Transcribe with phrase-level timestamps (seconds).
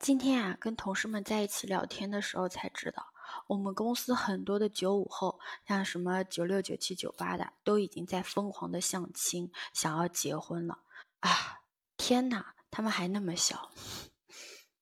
[0.00, 3.12] 今天啊，跟同事们在一起聊天的时候才知道，
[3.46, 5.38] 我们公司很多的九五后，
[5.68, 10.78] 像什么九六、九七、九八的，都已经在疯狂的相亲，想要结婚了
[11.20, 11.60] 啊！
[11.98, 13.70] 天哪，他们还那么小。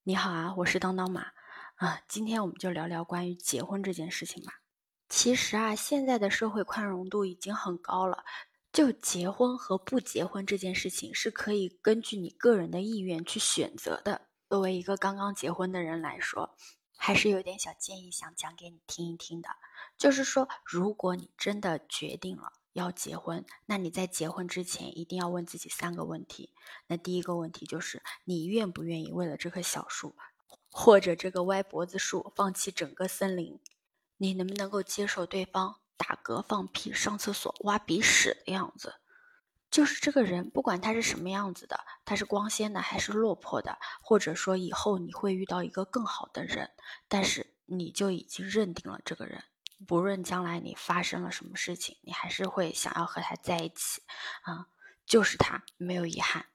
[0.05, 1.33] 你好啊，我是当当妈
[1.75, 4.61] 啊，今天我们就聊聊关于结婚这件事情吧。
[5.09, 8.25] 其实啊，现在的社会宽容度已经很高了，
[8.73, 14.28] 就结婚和不结婚这件事情，是可以根据你个人的意愿去选择的。
[14.49, 16.57] 作为一个刚刚结婚的人来说，
[16.97, 19.51] 还是有点小建议想讲给你听一听的。
[19.99, 26.55] 就是说，如果你真的决定了要结婚，那你在结婚之前一定要问自己三个问题。
[26.87, 30.17] 那第一个问题就是，你愿不愿意为了这棵小树，
[30.71, 33.61] 或者这个歪脖子树，放弃整个森林？
[34.17, 38.95] 你能不能够接受对方打嗝、放屁、上厕所、挖鼻屎的样子？
[39.71, 46.71] 就是这个人，不管他是什么样子的，他是光鲜的还是落魄的，或者说以后你会遇到一个更好的人，
[47.07, 49.45] 但是你就已经认定了这个人，
[49.87, 54.03] 不论将来你发生了什么事情，你还是会想要和他在一起，
[54.43, 54.69] 啊，
[55.07, 56.47] 就是他没有遗憾，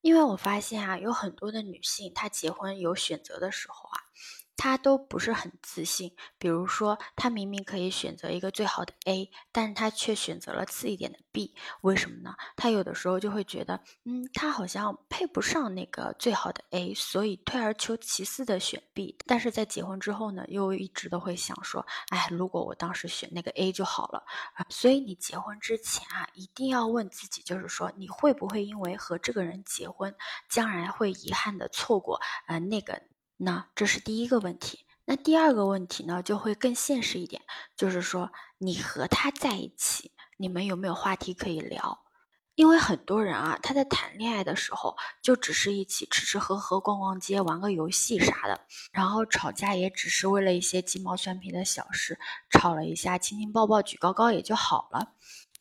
[0.00, 4.00] 因为我发现啊，有很多的女性，她结婚有选择的时候啊。
[4.62, 12.32] 他都不是很自信，比如说，他明明可以选择一个最好的 A，但是他却选择了次一点的 B，为什么呢？
[12.54, 19.18] 他有的时候就会觉得，嗯，他好像配不上那个最好的 A，所以退而求其次的选 B。
[19.26, 24.24] 但是在结婚之后呢，又一直都会想说，哎，如果我当时选那个 A 就好了。
[24.68, 30.14] 所以你结婚之前啊，一定要问自己，就是说，你会不会因为和这个人结婚，
[30.48, 33.02] 将来会遗憾的错过呃那个。
[33.44, 37.42] 那这是第一个问题，那第二个问题呢，就会更现实一点，
[37.76, 42.04] 就是说你和他在一起，你们有没有话题可以聊？
[42.54, 48.60] 因为很多人啊，他在谈恋爱的时候，就只是一起吃吃喝喝、逛逛街、玩个游戏啥的，
[48.92, 52.16] 然后吵架也只是为了一些鸡毛蒜皮的小事，
[52.48, 55.14] 吵了一下，亲亲抱抱、举高高也就好了。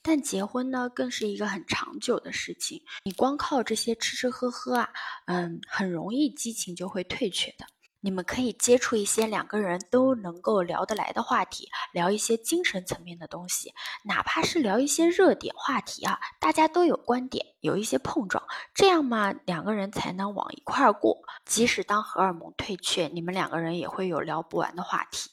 [0.03, 2.83] 但结婚呢，更是一个很长久的事情。
[3.03, 4.89] 你光靠这些吃吃喝喝啊，
[5.25, 7.65] 嗯，很容易激情就会退却的。
[8.01, 13.73] 你们可以接触一些两个人都能够聊得来的话题，聊一些精神层面的东西，
[14.03, 21.19] 哪怕是聊一些热点话题啊，大家都有观点，有一些碰撞，这样嘛，两个人才能往一块儿过。
[21.45, 25.29] 即使当荷尔蒙退却，你们两个人也会有聊不完的话题。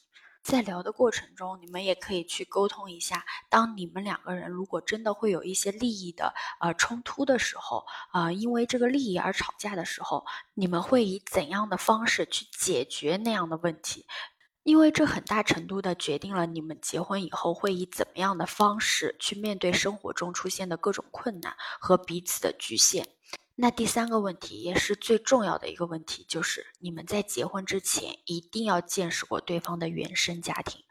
[0.49, 3.23] 在聊的过程中，你们也可以去沟通一下。
[3.49, 14.07] 当你们两个人如果真的会有一些利益的呃冲突的时候，啊，因为这个利益而吵架的时候，你们会以怎样的方式去解决那样的问题？
[14.63, 23.07] 因为这很大程度的决定了你们结婚以后会以怎么样的方式去面对生活中出现的各种困难和彼此的局限。
[23.61, 30.85] 那第三个问题也是最重要的一个问题，就是你们在结婚之前一定要见识过对方的原生家庭。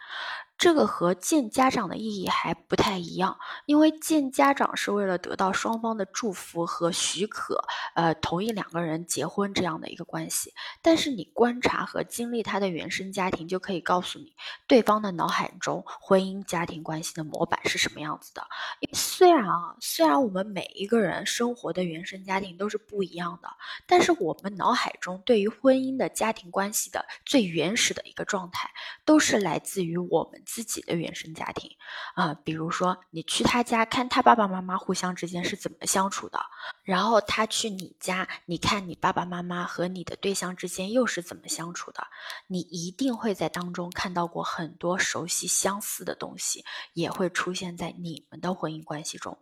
[0.59, 7.65] 这个和见家长的意义还不太一样，因为见家长是为了得到双方的祝福和许可，
[7.95, 10.53] 呃，同意两个人结婚这样的一个关系。
[10.83, 14.35] 但是你观察和经历他的原生家庭，就可以告诉你
[14.67, 18.45] 对方的脑海中婚姻家庭关系的模板是什么样子的。
[18.93, 23.49] 虽然啊，虽然我们每一个人生活的原生家庭都是不一样的，
[23.87, 28.69] 但是我们脑海中对于婚姻的家庭关系的最原始的一个状态，
[29.05, 30.43] 都是来自于我们。
[30.49, 31.71] 自己的原生家庭
[32.15, 36.41] 啊，比如说你去他家看他爸爸妈妈互相之间是怎么相处的，
[36.83, 42.07] 然后他去你家，你看你爸爸妈妈和你的对象之间又是怎么相处的，
[42.47, 46.65] 你一定会在当中看到过很多熟悉相似的东西，
[46.95, 49.37] 也会出现在你们的婚姻关系中。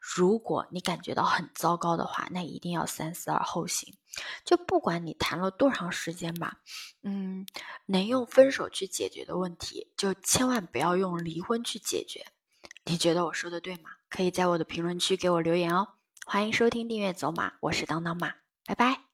[0.00, 3.94] 如果你感觉到很糟糕的话，那一定要三思而后行。
[4.44, 6.58] 就不管你谈了多长时间吧，
[7.02, 7.46] 嗯，
[7.86, 12.26] 能用分手去解决的问题，就千万不要用离婚去解决。
[12.84, 13.90] 你觉得我说的对吗？
[14.08, 15.88] 可以在我的评论区给我留言哦。
[16.24, 19.07] 欢迎收听订阅走马，我是当当马，拜拜。